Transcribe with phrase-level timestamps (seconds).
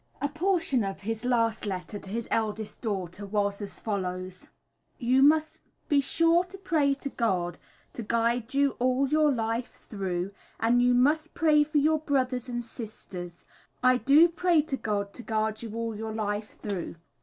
[0.19, 4.47] A portion of his last letter to his eldest daughter was as follows:
[4.97, 7.59] You must be sure to pray to God
[7.93, 12.63] to gide you all you life through and you must pray for your Brothers and
[12.63, 13.45] Sisters
[13.83, 16.95] i do pray to God to gard you all you life through.